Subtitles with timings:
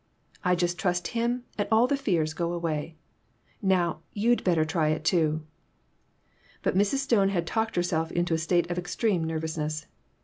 [0.43, 2.95] I just trust him, and all the fears go away.
[3.61, 5.45] Now, you'd bet ter try it, too."
[6.63, 6.95] But Mrs.
[7.05, 9.85] Stone had talked herself into a state of extreme nervousness.